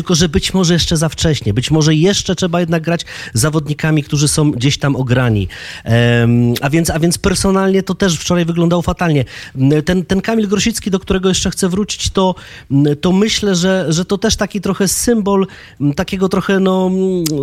tylko 0.00 0.14
że 0.14 0.28
być 0.28 0.54
może 0.54 0.72
jeszcze 0.74 0.96
za 0.96 1.08
wcześnie, 1.08 1.54
być 1.54 1.70
może 1.70 1.94
jeszcze 1.94 2.34
trzeba 2.34 2.60
jednak 2.60 2.82
grać 2.82 3.04
zawodnikami, 3.34 4.02
którzy 4.02 4.28
są 4.28 4.50
gdzieś 4.50 4.78
tam 4.78 4.96
ograni. 4.96 5.48
A 6.60 6.70
więc, 6.70 6.90
a 6.90 6.98
więc 6.98 7.18
personalnie 7.18 7.82
to 7.82 7.94
też 7.94 8.18
wczoraj 8.18 8.44
wyglądało 8.44 8.82
fatalnie. 8.82 9.24
Ten, 9.84 10.04
ten 10.04 10.20
Kamil 10.20 10.48
Grosicki, 10.48 10.90
do 10.90 10.98
którego 10.98 11.28
jeszcze 11.28 11.50
chcę 11.50 11.68
wrócić, 11.68 12.10
to, 12.10 12.34
to 13.00 13.12
myślę, 13.12 13.54
że, 13.54 13.86
że 13.88 14.04
to 14.04 14.18
też 14.18 14.36
taki 14.36 14.60
trochę 14.60 14.88
symbol 14.88 15.46
takiego 15.96 16.28
trochę 16.28 16.60
no, 16.60 16.90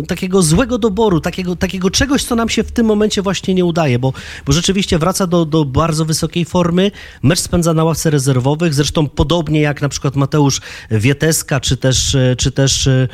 takiego 0.08 0.42
złego 0.42 0.78
doboru, 0.78 1.20
takiego, 1.20 1.56
takiego 1.56 1.90
czegoś, 1.90 2.24
co 2.24 2.34
nam 2.34 2.48
się 2.48 2.62
w 2.64 2.72
tym 2.72 2.86
momencie 2.86 3.22
właśnie 3.22 3.54
nie 3.54 3.64
udaje, 3.64 3.98
bo, 3.98 4.12
bo 4.46 4.52
rzeczywiście 4.52 4.98
wraca 4.98 5.26
do, 5.26 5.44
do 5.44 5.64
bardzo 5.64 6.04
wysokiej 6.04 6.44
formy. 6.44 6.90
Mecz 7.22 7.40
spędza 7.40 7.74
na 7.74 7.84
ławce 7.84 8.10
rezerwowych, 8.10 8.74
zresztą 8.74 9.08
podobnie 9.08 9.60
jak 9.60 9.82
na 9.82 9.88
przykład 9.88 10.16
Mateusz 10.16 10.60
Wieteska, 10.90 11.60
czy 11.60 11.76
też, 11.76 12.16
czy 12.38 12.47
też 12.50 12.86
e, 12.86 13.08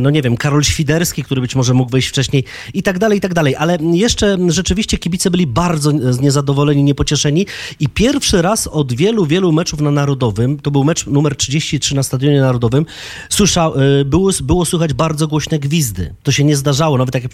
no 0.00 0.10
nie 0.10 0.22
wiem, 0.22 0.36
Karol 0.36 0.62
Świderski, 0.62 1.24
który 1.24 1.40
być 1.40 1.56
może 1.56 1.74
mógł 1.74 1.90
wejść 1.90 2.08
wcześniej 2.08 2.44
i 2.74 2.82
tak 2.82 2.98
dalej, 2.98 3.18
i 3.18 3.20
tak 3.20 3.34
dalej. 3.34 3.56
Ale 3.56 3.78
jeszcze 3.92 4.38
rzeczywiście 4.48 4.98
kibice 4.98 5.30
byli 5.30 5.46
bardzo 5.46 5.92
niezadowoleni, 6.20 6.82
niepocieszeni 6.82 7.46
i 7.80 7.88
pierwszy 7.88 8.42
raz 8.42 8.66
od 8.66 8.92
wielu, 8.92 9.26
wielu 9.26 9.52
meczów 9.52 9.80
na 9.80 9.90
Narodowym, 9.90 10.58
to 10.58 10.70
był 10.70 10.84
mecz 10.84 11.06
numer 11.06 11.36
33 11.36 11.94
na 11.94 12.02
Stadionie 12.02 12.40
Narodowym, 12.40 12.86
słyszał, 13.28 13.74
e, 13.74 14.04
było, 14.04 14.30
było 14.42 14.64
słychać 14.64 14.92
bardzo 14.92 15.28
głośne 15.28 15.58
gwizdy. 15.58 16.14
To 16.22 16.32
się 16.32 16.44
nie 16.44 16.56
zdarzało, 16.56 16.98
nawet 16.98 17.14
jak 17.14 17.24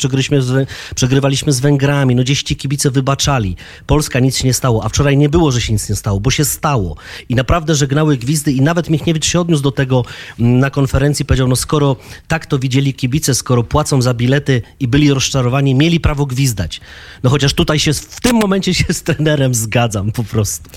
z, 0.40 0.68
przegrywaliśmy 0.94 1.52
z 1.52 1.60
Węgrami, 1.60 2.14
no 2.14 2.22
gdzieś 2.22 2.42
ci 2.42 2.56
kibice 2.56 2.90
wybaczali. 2.90 3.56
Polska 3.86 4.20
nic 4.20 4.36
się 4.36 4.46
nie 4.46 4.54
stało, 4.54 4.84
a 4.84 4.88
wczoraj 4.88 5.16
nie 5.16 5.28
było, 5.28 5.52
że 5.52 5.60
się 5.60 5.72
nic 5.72 5.88
nie 5.88 5.96
stało, 5.96 6.20
bo 6.20 6.30
się 6.30 6.44
stało. 6.44 6.96
I 7.28 7.34
naprawdę 7.34 7.74
żegnały 7.74 8.16
gwizdy 8.16 8.52
i 8.52 8.60
nawet 8.60 8.90
Michniewicz 8.90 9.26
się 9.26 9.40
odniósł 9.40 9.62
do 9.62 9.72
tego 9.72 10.04
mm, 10.40 10.58
na 10.58 10.70
konferencji, 10.70 10.95
powiedział, 11.24 11.48
no 11.48 11.56
skoro 11.56 11.96
tak 12.28 12.46
to 12.46 12.58
widzieli 12.58 12.94
kibice, 12.94 13.34
skoro 13.34 13.62
płacą 13.62 14.02
za 14.02 14.14
bilety 14.14 14.62
i 14.80 14.88
byli 14.88 15.14
rozczarowani, 15.14 15.74
mieli 15.74 16.00
prawo 16.00 16.26
gwizdać. 16.26 16.80
No 17.22 17.30
chociaż 17.30 17.54
tutaj 17.54 17.78
się 17.78 17.92
w 17.94 18.20
tym 18.20 18.36
momencie 18.36 18.74
się 18.74 18.84
z 18.92 19.02
trenerem 19.02 19.54
zgadzam 19.54 20.12
po 20.12 20.24
prostu. 20.24 20.70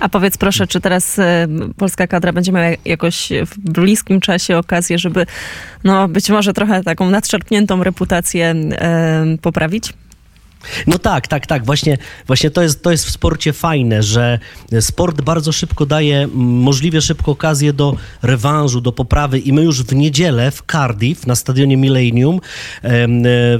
A 0.00 0.08
powiedz 0.08 0.36
proszę, 0.36 0.66
czy 0.66 0.80
teraz 0.80 1.18
y, 1.18 1.22
polska 1.76 2.06
kadra 2.06 2.32
będzie 2.32 2.52
miała 2.52 2.68
jakoś 2.84 3.28
w 3.46 3.58
bliskim 3.58 4.20
czasie 4.20 4.58
okazję, 4.58 4.98
żeby 4.98 5.26
no 5.84 6.08
być 6.08 6.30
może 6.30 6.52
trochę 6.52 6.82
taką 6.82 7.10
nadszarpniętą 7.10 7.84
reputację 7.84 8.54
y, 9.34 9.38
poprawić? 9.38 9.92
No 10.86 10.98
tak, 10.98 11.28
tak, 11.28 11.46
tak. 11.46 11.66
Właśnie, 11.66 11.98
właśnie 12.26 12.50
to, 12.50 12.62
jest, 12.62 12.82
to 12.82 12.90
jest 12.90 13.06
w 13.06 13.10
sporcie 13.10 13.52
fajne, 13.52 14.02
że 14.02 14.38
sport 14.80 15.20
bardzo 15.20 15.52
szybko 15.52 15.86
daje 15.86 16.28
możliwie 16.34 17.00
szybko 17.00 17.32
okazję 17.32 17.72
do 17.72 17.96
rewanżu, 18.22 18.80
do 18.80 18.92
poprawy. 18.92 19.38
I 19.38 19.52
my 19.52 19.62
już 19.62 19.82
w 19.82 19.94
niedzielę 19.94 20.50
w 20.50 20.62
Cardiff 20.72 21.26
na 21.26 21.36
stadionie 21.36 21.76
Millennium 21.76 22.40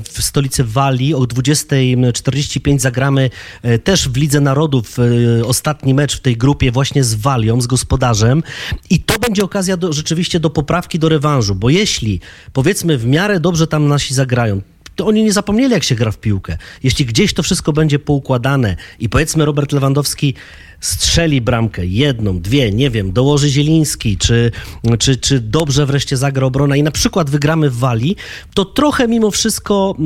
w 0.03 0.19
stolicy 0.19 0.65
Walii 0.65 1.15
o 1.15 1.21
20.45 1.21 2.79
zagramy 2.79 3.31
e, 3.63 3.79
też 3.79 4.09
w 4.09 4.17
Lidze 4.17 4.41
Narodów 4.41 4.97
e, 4.99 5.45
ostatni 5.45 5.95
mecz 5.95 6.17
w 6.17 6.21
tej 6.21 6.37
grupie 6.37 6.73
właśnie 6.73 7.05
z 7.05 7.15
Walią, 7.15 7.61
z 7.61 7.67
gospodarzem. 7.67 8.43
I 8.91 9.01
to 9.01 9.19
będzie 9.19 9.45
okazja 9.45 9.77
do, 9.77 9.93
rzeczywiście 9.93 10.41
do 10.41 10.51
poprawki, 10.51 10.99
do 10.99 11.09
rewanżu, 11.09 11.55
bo 11.55 11.71
jeśli 11.71 12.21
powiedzmy 12.53 12.99
w 12.99 13.07
miarę 13.07 13.41
dobrze 13.41 13.67
tam 13.67 13.89
nasi 13.89 14.15
zagrają, 14.15 14.61
to 14.97 15.07
oni 15.07 15.25
nie 15.25 15.33
zapomnieli, 15.33 15.73
jak 15.73 15.85
się 15.85 15.95
gra 15.95 16.13
w 16.13 16.19
piłkę. 16.19 16.59
Jeśli 16.83 17.07
gdzieś 17.07 17.35
to 17.35 17.43
wszystko 17.43 17.73
będzie 17.73 17.99
poukładane 17.99 18.77
i 18.99 19.09
powiedzmy 19.09 19.45
Robert 19.45 19.73
Lewandowski 19.73 20.35
strzeli 20.81 21.41
bramkę, 21.41 21.87
jedną, 21.87 22.41
dwie, 22.41 22.73
nie 22.73 22.91
wiem, 22.91 23.13
dołoży 23.13 23.49
Zieliński, 23.49 24.17
czy, 24.17 24.51
czy, 24.99 25.17
czy 25.17 25.41
dobrze 25.41 25.87
wreszcie 25.87 26.17
zagra 26.17 26.47
obrona 26.47 26.77
i 26.77 26.83
na 26.83 26.91
przykład 26.91 27.31
wygramy 27.31 27.71
w 27.71 27.77
Walii, 27.77 28.17
to 28.55 28.65
trochę 28.65 29.09
mimo 29.09 29.31
wszystko 29.31 29.97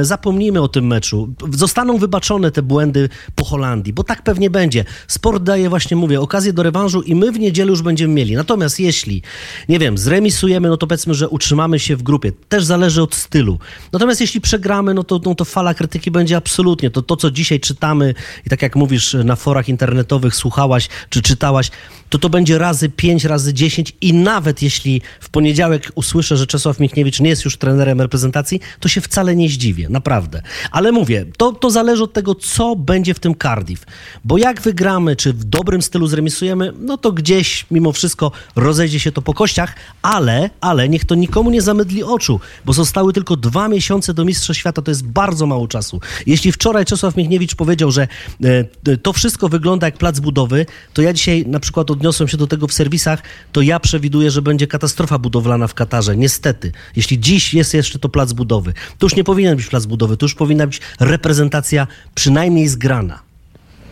e, 0.00 0.04
zapomnijmy 0.04 0.60
o 0.60 0.68
tym 0.68 0.86
meczu. 0.86 1.34
Zostaną 1.52 1.98
wybaczone 1.98 2.50
te 2.50 2.62
błędy 2.62 3.08
po 3.34 3.44
Holandii, 3.44 3.92
bo 3.92 4.04
tak 4.04 4.22
pewnie 4.22 4.50
będzie. 4.50 4.84
Sport 5.08 5.42
daje, 5.42 5.68
właśnie 5.68 5.96
mówię, 5.96 6.20
okazję 6.20 6.52
do 6.52 6.62
rewanżu 6.62 7.02
i 7.02 7.14
my 7.14 7.32
w 7.32 7.38
niedzielę 7.38 7.70
już 7.70 7.82
będziemy 7.82 8.14
mieli. 8.14 8.36
Natomiast 8.36 8.80
jeśli, 8.80 9.22
nie 9.68 9.78
wiem, 9.78 9.98
zremisujemy, 9.98 10.68
no 10.68 10.76
to 10.76 10.86
powiedzmy, 10.86 11.14
że 11.14 11.28
utrzymamy 11.28 11.78
się 11.78 11.96
w 11.96 12.02
grupie. 12.02 12.32
Też 12.48 12.64
zależy 12.64 13.02
od 13.02 13.14
stylu. 13.14 13.58
Natomiast 13.92 14.20
jeśli 14.20 14.40
przegramy, 14.40 14.94
no 14.94 15.04
to, 15.04 15.20
no 15.24 15.34
to 15.34 15.44
fala 15.44 15.74
krytyki 15.74 16.10
będzie 16.10 16.36
absolutnie. 16.36 16.90
To, 16.90 17.02
to, 17.02 17.16
co 17.16 17.30
dzisiaj 17.30 17.60
czytamy 17.60 18.14
i 18.46 18.50
tak 18.50 18.62
jak 18.62 18.76
mówisz 18.76 19.16
na 19.24 19.36
forach 19.36 19.68
internetowych, 19.68 20.11
internetowych 20.12 20.34
słuchałaś 20.34 20.88
czy 21.10 21.22
czytałaś, 21.22 21.70
to 22.12 22.18
to 22.18 22.28
będzie 22.28 22.58
razy 22.58 22.88
5, 22.88 23.24
razy 23.24 23.54
10 23.54 23.92
i 24.00 24.14
nawet 24.14 24.62
jeśli 24.62 25.02
w 25.20 25.28
poniedziałek 25.28 25.92
usłyszę, 25.94 26.36
że 26.36 26.46
Czesław 26.46 26.80
Michniewicz 26.80 27.20
nie 27.20 27.30
jest 27.30 27.44
już 27.44 27.56
trenerem 27.56 28.00
reprezentacji, 28.00 28.60
to 28.80 28.88
się 28.88 29.00
wcale 29.00 29.36
nie 29.36 29.48
zdziwię, 29.48 29.88
naprawdę. 29.88 30.42
Ale 30.70 30.92
mówię, 30.92 31.26
to, 31.36 31.52
to 31.52 31.70
zależy 31.70 32.02
od 32.02 32.12
tego, 32.12 32.34
co 32.34 32.76
będzie 32.76 33.14
w 33.14 33.18
tym 33.18 33.34
Cardiff. 33.42 33.86
Bo 34.24 34.38
jak 34.38 34.60
wygramy, 34.60 35.16
czy 35.16 35.32
w 35.32 35.44
dobrym 35.44 35.82
stylu 35.82 36.06
zremisujemy, 36.06 36.72
no 36.78 36.98
to 36.98 37.12
gdzieś 37.12 37.66
mimo 37.70 37.92
wszystko 37.92 38.32
rozejdzie 38.56 39.00
się 39.00 39.12
to 39.12 39.22
po 39.22 39.34
kościach, 39.34 39.74
ale, 40.02 40.50
ale 40.60 40.88
niech 40.88 41.04
to 41.04 41.14
nikomu 41.14 41.50
nie 41.50 41.62
zamydli 41.62 42.04
oczu, 42.04 42.40
bo 42.64 42.72
zostały 42.72 43.12
tylko 43.12 43.36
dwa 43.36 43.68
miesiące 43.68 44.14
do 44.14 44.24
Mistrza 44.24 44.54
Świata, 44.54 44.82
to 44.82 44.90
jest 44.90 45.06
bardzo 45.06 45.46
mało 45.46 45.68
czasu. 45.68 46.00
Jeśli 46.26 46.52
wczoraj 46.52 46.84
Czesław 46.84 47.16
Michniewicz 47.16 47.54
powiedział, 47.54 47.90
że 47.90 48.08
e, 48.44 48.96
to 48.96 49.12
wszystko 49.12 49.48
wygląda 49.48 49.86
jak 49.86 49.98
plac 50.02 50.20
budowy, 50.20 50.66
to 50.92 51.02
ja 51.02 51.12
dzisiaj 51.12 51.44
na 51.46 51.60
przykład 51.60 51.90
odniosłem 51.90 52.28
się 52.28 52.36
do 52.36 52.46
tego 52.46 52.66
w 52.66 52.72
serwisach, 52.72 53.22
to 53.52 53.60
ja 53.60 53.80
przewiduję, 53.80 54.30
że 54.30 54.42
będzie 54.42 54.66
katastrofa 54.66 55.18
budowlana 55.18 55.66
w 55.66 55.74
Katarze. 55.74 56.16
Niestety. 56.16 56.72
Jeśli 56.96 57.20
dziś 57.20 57.54
jest 57.54 57.74
jeszcze 57.74 57.98
to 57.98 58.08
plac 58.08 58.32
budowy, 58.32 58.72
to 58.98 59.06
już 59.06 59.16
nie 59.16 59.24
powinien 59.24 59.56
być 59.56 59.66
plac 59.66 59.86
budowy, 59.86 60.16
to 60.16 60.24
już 60.24 60.34
powinna 60.34 60.66
być 60.66 60.80
reprezentacja 61.00 61.86
przynajmniej 62.14 62.68
zgrana, 62.68 63.20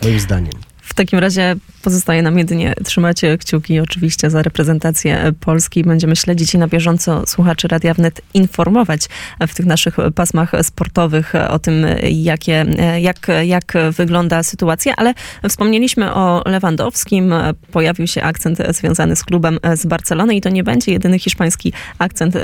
moim 0.02 0.20
zdaniem. 0.20 0.69
W 0.90 0.94
takim 0.94 1.18
razie 1.18 1.56
pozostaje 1.82 2.22
nam 2.22 2.38
jedynie 2.38 2.74
trzymać 2.84 3.20
kciuki 3.40 3.80
oczywiście 3.80 4.30
za 4.30 4.42
reprezentację 4.42 5.32
Polski. 5.40 5.84
Będziemy 5.84 6.16
śledzić 6.16 6.54
i 6.54 6.58
na 6.58 6.68
bieżąco 6.68 7.26
słuchaczy 7.26 7.68
Radia 7.68 7.94
Wnet 7.94 8.20
informować 8.34 9.00
w 9.48 9.54
tych 9.54 9.66
naszych 9.66 9.96
pasmach 10.14 10.52
sportowych 10.62 11.32
o 11.48 11.58
tym, 11.58 11.86
jakie, 12.10 12.66
jak, 13.00 13.26
jak 13.44 13.72
wygląda 13.96 14.42
sytuacja, 14.42 14.94
ale 14.96 15.14
wspomnieliśmy 15.48 16.14
o 16.14 16.42
Lewandowskim. 16.46 17.34
Pojawił 17.72 18.06
się 18.06 18.22
akcent 18.22 18.58
związany 18.70 19.16
z 19.16 19.24
klubem 19.24 19.58
z 19.74 19.86
Barcelony 19.86 20.36
i 20.36 20.40
to 20.40 20.48
nie 20.48 20.64
będzie 20.64 20.92
jedyny 20.92 21.18
hiszpański 21.18 21.72
akcent 21.98 22.34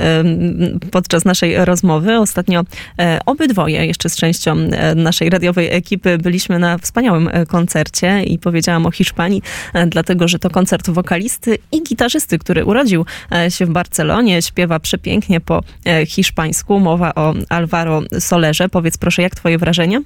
podczas 0.91 1.25
naszej 1.25 1.65
rozmowy. 1.65 2.17
Ostatnio 2.17 2.63
e, 2.99 3.19
obydwoje, 3.25 3.85
jeszcze 3.85 4.09
z 4.09 4.15
częścią 4.15 4.57
e, 4.57 4.95
naszej 4.95 5.29
radiowej 5.29 5.73
ekipy, 5.75 6.17
byliśmy 6.17 6.59
na 6.59 6.77
wspaniałym 6.77 7.29
koncercie 7.47 8.23
i 8.23 8.36
powiedziałam 8.37 8.85
o 8.85 8.91
Hiszpanii, 8.91 9.41
e, 9.73 9.87
dlatego 9.87 10.27
że 10.27 10.39
to 10.39 10.49
koncert 10.49 10.89
wokalisty 10.89 11.57
i 11.71 11.83
gitarzysty, 11.83 12.39
który 12.39 12.65
urodził 12.65 13.05
e, 13.31 13.51
się 13.51 13.65
w 13.65 13.69
Barcelonie, 13.69 14.41
śpiewa 14.41 14.79
przepięknie 14.79 15.41
po 15.41 15.63
e, 15.85 16.05
hiszpańsku. 16.05 16.79
Mowa 16.79 17.15
o 17.15 17.33
Alvaro 17.49 18.01
Solerze. 18.19 18.69
Powiedz 18.69 18.97
proszę, 18.97 19.21
jak 19.21 19.35
twoje 19.35 19.57
wrażenia? 19.57 19.99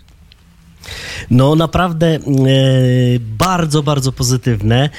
No 1.31 1.55
naprawdę 1.55 2.07
e, 2.07 2.19
bardzo, 3.19 3.83
bardzo 3.83 4.11
pozytywne. 4.11 4.89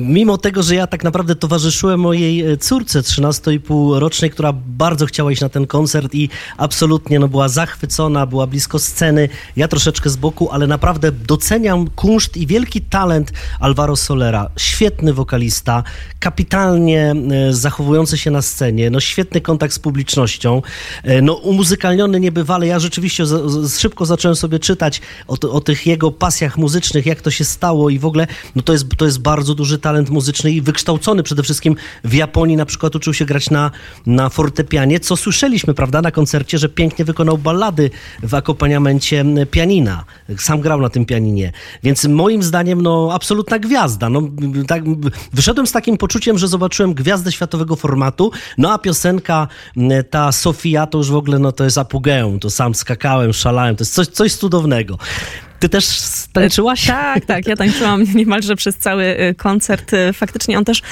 Mimo 0.00 0.38
tego, 0.38 0.62
że 0.62 0.74
ja 0.74 0.86
tak 0.86 1.04
naprawdę 1.04 1.34
towarzyszyłem 1.34 2.00
mojej 2.00 2.40
e, 2.52 2.56
córce 2.56 3.00
13,5 3.00 3.98
rocznej, 3.98 4.30
która 4.30 4.52
bardzo 4.52 5.06
chciała 5.06 5.32
iść 5.32 5.42
na 5.42 5.48
ten 5.48 5.66
koncert 5.66 6.14
i 6.14 6.28
absolutnie 6.56 7.18
no, 7.18 7.28
była 7.28 7.48
zachwycona, 7.48 8.26
była 8.26 8.46
blisko 8.46 8.78
sceny. 8.78 9.28
Ja 9.56 9.68
troszeczkę 9.68 10.10
z 10.10 10.16
boku, 10.16 10.50
ale 10.50 10.66
naprawdę 10.66 11.12
doceniam 11.12 11.90
kunszt 11.90 12.36
i 12.36 12.46
wielki 12.46 12.80
talent 12.80 13.32
Alvaro 13.60 13.96
Solera. 13.96 14.50
Świetny 14.56 15.12
wokalista, 15.12 15.82
kapitalnie 16.18 17.14
e, 17.48 17.52
zachowujący 17.52 18.18
się 18.18 18.30
na 18.30 18.42
scenie, 18.42 18.90
no 18.90 19.00
świetny 19.00 19.40
kontakt 19.40 19.74
z 19.74 19.78
publicznością, 19.78 20.62
no 21.22 21.34
umuzykalniony 21.34 22.20
niebywale. 22.20 22.66
Ja 22.66 22.78
rzeczywiście 22.78 23.24
szybko 23.78 24.06
zacząłem 24.06 24.36
sobie 24.36 24.58
czytać 24.58 24.89
o, 25.28 25.50
o, 25.50 25.60
tych 25.60 25.86
jego 25.86 26.10
pasjach 26.10 26.58
muzycznych, 26.58 27.06
jak 27.06 27.22
to 27.22 27.30
się 27.30 27.44
stało 27.44 27.90
i 27.90 27.98
w 27.98 28.06
ogóle, 28.06 28.26
no 28.56 28.62
to 28.62 28.72
jest, 28.72 28.86
to 28.96 29.04
jest 29.04 29.18
bardzo 29.18 29.54
duży 29.54 29.78
talent 29.78 30.10
muzyczny 30.10 30.52
i 30.52 30.60
wykształcony 30.60 31.22
przede 31.22 31.42
wszystkim 31.42 31.76
w 32.04 32.14
Japonii 32.14 32.56
na 32.56 32.66
przykład 32.66 32.96
uczył 32.96 33.14
się 33.14 33.24
grać 33.24 33.50
na, 33.50 33.70
na 34.06 34.28
fortepianie, 34.28 35.00
co 35.00 35.16
słyszeliśmy, 35.16 35.74
prawda, 35.74 36.02
na 36.02 36.10
koncercie, 36.10 36.58
że 36.58 36.68
pięknie 36.68 37.04
wykonał 37.04 37.38
ballady 37.38 37.90
w 38.22 38.34
akompaniamencie 38.34 39.24
pianina. 39.50 40.04
Sam 40.38 40.60
grał 40.60 40.80
na 40.80 40.88
tym 40.88 41.04
pianinie. 41.04 41.52
Więc 41.82 42.04
moim 42.04 42.42
zdaniem, 42.42 42.82
no, 42.82 43.10
absolutna 43.12 43.58
gwiazda. 43.58 44.08
No, 44.08 44.22
tak, 44.66 44.82
wyszedłem 45.32 45.66
z 45.66 45.72
takim 45.72 45.96
poczuciem, 45.96 46.38
że 46.38 46.48
zobaczyłem 46.48 46.94
gwiazdę 46.94 47.32
światowego 47.32 47.76
formatu, 47.76 48.30
no 48.58 48.72
a 48.72 48.78
piosenka 48.78 49.48
ta 50.10 50.32
Sofia 50.32 50.86
to 50.86 50.98
już 50.98 51.10
w 51.10 51.14
ogóle, 51.14 51.38
no 51.38 51.52
to 51.52 51.64
jest 51.64 51.78
apogeum. 51.78 52.38
To 52.38 52.50
sam 52.50 52.74
skakałem, 52.74 53.32
szalałem. 53.32 53.76
To 53.76 53.82
jest 53.82 53.94
coś, 53.94 54.06
coś 54.06 54.34
cudownego. 54.34 54.79
legal. 54.80 54.98
Ty 55.60 55.68
też 55.68 55.98
tańczyłaś? 56.32 56.86
Tak, 56.86 57.24
tak. 57.24 57.46
Ja 57.46 57.56
tańczyłam 57.56 58.04
niemalże 58.14 58.56
przez 58.56 58.76
cały 58.76 59.34
koncert. 59.36 59.90
Faktycznie 60.12 60.58
on 60.58 60.64
też, 60.64 60.82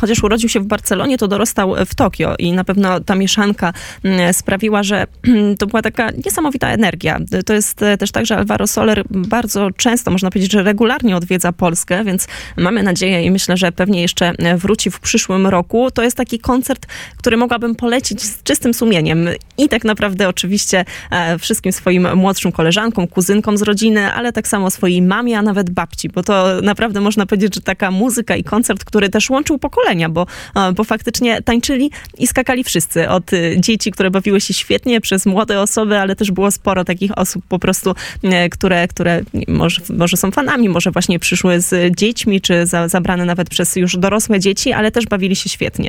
chociaż 0.00 0.22
urodził 0.22 0.48
się 0.48 0.60
w 0.60 0.66
Barcelonie, 0.66 1.18
to 1.18 1.28
dorastał 1.28 1.74
w 1.86 1.94
Tokio 1.94 2.34
i 2.38 2.52
na 2.52 2.64
pewno 2.64 3.00
ta 3.00 3.14
mieszanka 3.14 3.72
mm, 4.04 4.34
sprawiła, 4.34 4.82
że 4.82 5.06
to 5.58 5.66
była 5.66 5.82
taka 5.82 6.10
niesamowita 6.24 6.68
energia. 6.68 7.18
To 7.46 7.52
jest 7.52 7.80
też 7.98 8.10
tak, 8.10 8.26
że 8.26 8.36
Alvaro 8.36 8.66
Soler 8.66 9.04
bardzo 9.10 9.70
często, 9.76 10.10
można 10.10 10.30
powiedzieć, 10.30 10.52
że 10.52 10.62
regularnie 10.62 11.16
odwiedza 11.16 11.52
Polskę, 11.52 12.04
więc 12.04 12.28
mamy 12.56 12.82
nadzieję 12.82 13.22
i 13.22 13.30
myślę, 13.30 13.56
że 13.56 13.72
pewnie 13.72 14.02
jeszcze 14.02 14.32
wróci 14.56 14.90
w 14.90 15.00
przyszłym 15.00 15.46
roku. 15.46 15.90
To 15.90 16.02
jest 16.02 16.16
taki 16.16 16.38
koncert, 16.38 16.86
który 17.16 17.36
mogłabym 17.36 17.74
polecić 17.74 18.22
z 18.22 18.42
czystym 18.42 18.74
sumieniem. 18.74 19.28
I 19.58 19.68
tak 19.68 19.84
naprawdę 19.84 20.28
oczywiście 20.28 20.84
e, 21.10 21.38
wszystkim 21.38 21.72
swoim 21.72 22.16
młodszym 22.16 22.52
koleżankom, 22.52 23.06
kuzynkom 23.06 23.58
z 23.58 23.62
rodziny, 23.62 24.05
ale 24.14 24.32
tak 24.32 24.48
samo 24.48 24.70
swojej 24.70 25.02
mamie, 25.02 25.38
a 25.38 25.42
nawet 25.42 25.70
babci, 25.70 26.08
bo 26.08 26.22
to 26.22 26.46
naprawdę 26.62 27.00
można 27.00 27.26
powiedzieć, 27.26 27.54
że 27.54 27.60
taka 27.60 27.90
muzyka 27.90 28.36
i 28.36 28.44
koncert, 28.44 28.84
który 28.84 29.08
też 29.08 29.30
łączył 29.30 29.58
pokolenia, 29.58 30.08
bo, 30.08 30.26
e, 30.56 30.72
bo 30.72 30.84
faktycznie 30.84 31.42
tańczyli 31.42 31.90
i 32.18 32.26
skakali 32.26 32.64
wszyscy. 32.64 33.08
Od 33.08 33.32
e, 33.32 33.60
dzieci, 33.60 33.90
które 33.90 34.10
bawiły 34.10 34.40
się 34.40 34.54
świetnie, 34.54 35.00
przez 35.00 35.26
młode 35.26 35.60
osoby, 35.60 35.98
ale 35.98 36.16
też 36.16 36.30
było 36.30 36.50
sporo 36.50 36.84
takich 36.84 37.18
osób 37.18 37.44
po 37.48 37.58
prostu, 37.58 37.94
które, 38.50 38.88
które 38.88 39.22
może, 39.48 39.82
może 39.96 40.16
są 40.16 40.30
fanami, 40.30 40.68
może 40.68 40.90
właśnie 40.90 41.18
przyszły 41.18 41.60
z 41.60 41.96
dziećmi, 41.96 42.40
czy 42.40 42.66
za, 42.66 42.88
zabrane 42.88 43.24
nawet 43.24 43.48
przez 43.48 43.76
już 43.76 43.96
dorosłe 43.96 44.40
dzieci, 44.40 44.72
ale 44.72 44.90
też 44.90 45.06
bawili 45.06 45.36
się 45.36 45.48
świetnie. 45.48 45.88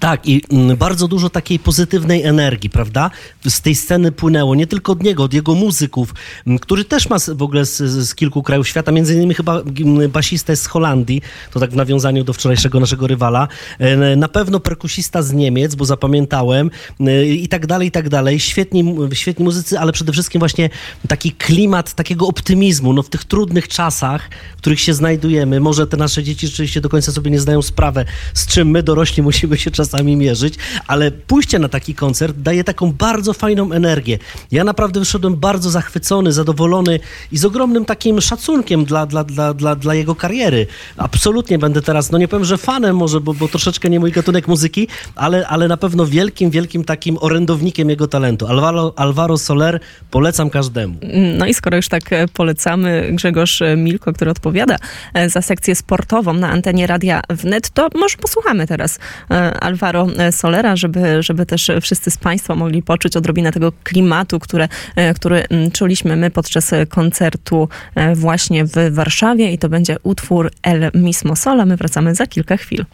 Tak, 0.00 0.28
i 0.28 0.42
mm, 0.50 0.76
bardzo 0.76 1.08
dużo 1.08 1.30
takiej 1.30 1.58
pozytywnej 1.58 2.22
energii, 2.22 2.70
prawda? 2.70 3.10
Z 3.48 3.60
tej 3.60 3.74
sceny 3.74 4.12
płynęło 4.12 4.54
nie 4.54 4.66
tylko 4.66 4.92
od 4.92 5.02
niego, 5.02 5.24
od 5.24 5.34
jego 5.34 5.54
muzyków, 5.54 6.14
mm, 6.46 6.58
który 6.58 6.84
też 6.84 7.08
ma 7.08 7.16
w 7.34 7.42
ogóle 7.42 7.66
z, 7.66 7.76
z 7.78 8.14
kilku 8.14 8.42
krajów 8.42 8.68
świata, 8.68 8.92
między 8.92 9.14
innymi 9.14 9.34
chyba 9.34 9.60
mm, 9.60 10.10
basista 10.10 10.56
z 10.56 10.66
Holandii, 10.66 11.22
to 11.52 11.60
tak 11.60 11.70
w 11.70 11.76
nawiązaniu 11.76 12.24
do 12.24 12.32
wczorajszego 12.32 12.80
naszego 12.80 13.06
rywala. 13.06 13.48
E, 13.78 14.16
na 14.16 14.28
pewno 14.28 14.60
perkusista 14.60 15.22
z 15.22 15.32
Niemiec, 15.32 15.74
bo 15.74 15.84
zapamiętałem, 15.84 16.70
e, 17.00 17.24
i 17.26 17.48
tak 17.48 17.66
dalej, 17.66 17.88
i 17.88 17.90
tak 17.90 18.08
dalej. 18.08 18.40
Świetni, 18.40 18.94
świetni 19.12 19.44
muzycy, 19.44 19.78
ale 19.78 19.92
przede 19.92 20.12
wszystkim 20.12 20.38
właśnie 20.38 20.70
taki 21.08 21.32
klimat 21.32 21.94
takiego 21.94 22.26
optymizmu, 22.26 22.92
no 22.92 23.02
w 23.02 23.08
tych 23.08 23.24
trudnych 23.24 23.68
czasach, 23.68 24.30
w 24.56 24.56
których 24.56 24.80
się 24.80 24.94
znajdujemy. 24.94 25.60
Może 25.60 25.86
te 25.86 25.96
nasze 25.96 26.22
dzieci 26.22 26.46
rzeczywiście 26.46 26.80
do 26.80 26.88
końca 26.88 27.12
sobie 27.12 27.30
nie 27.30 27.40
zdają 27.40 27.62
sprawy, 27.62 28.04
z 28.34 28.46
czym 28.46 28.70
my 28.70 28.82
dorośli 28.82 29.22
musimy 29.22 29.58
się 29.62 29.70
czasami 29.70 30.16
mierzyć, 30.16 30.54
ale 30.86 31.10
pójście 31.10 31.58
na 31.58 31.68
taki 31.68 31.94
koncert 31.94 32.36
daje 32.36 32.64
taką 32.64 32.92
bardzo 32.92 33.32
fajną 33.32 33.72
energię. 33.72 34.18
Ja 34.50 34.64
naprawdę 34.64 35.00
wyszedłem 35.00 35.36
bardzo 35.36 35.70
zachwycony, 35.70 36.32
zadowolony 36.32 37.00
i 37.32 37.38
z 37.38 37.44
ogromnym 37.44 37.84
takim 37.84 38.20
szacunkiem 38.20 38.84
dla, 38.84 39.06
dla, 39.06 39.24
dla, 39.24 39.54
dla, 39.54 39.76
dla 39.76 39.94
jego 39.94 40.14
kariery. 40.14 40.66
Absolutnie 40.96 41.58
będę 41.58 41.82
teraz, 41.82 42.10
no 42.10 42.18
nie 42.18 42.28
powiem, 42.28 42.44
że 42.44 42.58
fanem 42.58 42.96
może, 42.96 43.20
bo, 43.20 43.34
bo 43.34 43.48
troszeczkę 43.48 43.90
nie 43.90 44.00
mój 44.00 44.12
gatunek 44.12 44.48
muzyki, 44.48 44.88
ale, 45.16 45.46
ale 45.48 45.68
na 45.68 45.76
pewno 45.76 46.06
wielkim, 46.06 46.50
wielkim 46.50 46.84
takim 46.84 47.18
orędownikiem 47.20 47.90
jego 47.90 48.06
talentu. 48.08 48.46
Alvaro, 48.46 48.92
Alvaro 48.96 49.38
Soler 49.38 49.80
polecam 50.10 50.50
każdemu. 50.50 50.94
No 51.38 51.46
i 51.46 51.54
skoro 51.54 51.76
już 51.76 51.88
tak 51.88 52.12
e, 52.12 52.28
polecamy 52.28 53.08
Grzegorz 53.12 53.62
Milko, 53.76 54.12
który 54.12 54.30
odpowiada 54.30 54.76
e, 55.14 55.30
za 55.30 55.42
sekcję 55.42 55.74
sportową 55.74 56.32
na 56.32 56.50
antenie 56.50 56.86
Radia 56.86 57.22
Wnet, 57.30 57.70
to 57.70 57.88
może 57.94 58.16
posłuchamy 58.16 58.66
teraz 58.66 58.98
e, 59.30 59.51
Alvaro 59.60 60.06
Solera, 60.30 60.76
żeby, 60.76 61.22
żeby 61.22 61.46
też 61.46 61.70
wszyscy 61.80 62.10
z 62.10 62.16
Państwa 62.16 62.54
mogli 62.54 62.82
poczuć 62.82 63.16
odrobinę 63.16 63.52
tego 63.52 63.72
klimatu, 63.84 64.38
które, 64.38 64.68
który 65.14 65.48
mm, 65.48 65.70
czuliśmy 65.70 66.16
my 66.16 66.30
podczas 66.30 66.70
koncertu 66.88 67.68
e, 67.94 68.14
właśnie 68.14 68.64
w 68.64 68.74
Warszawie 68.90 69.52
i 69.52 69.58
to 69.58 69.68
będzie 69.68 69.96
utwór 70.02 70.50
El 70.62 70.90
Mismo 70.94 71.36
Sola. 71.36 71.66
My 71.66 71.76
wracamy 71.76 72.14
za 72.14 72.26
kilka 72.26 72.56
chwil. 72.56 72.84